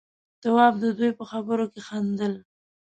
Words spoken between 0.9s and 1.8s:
دوي په خبرو